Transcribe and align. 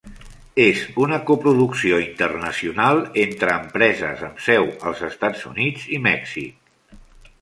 És 0.61 0.79
una 1.03 1.19
coproducció 1.29 1.99
internacional 2.05 3.01
entre 3.25 3.53
empreses 3.59 4.25
amb 4.29 4.41
seu 4.47 4.67
als 4.89 5.05
Estats 5.13 5.45
Units 5.55 5.87
i 5.99 6.05
Mèxic. 6.11 6.99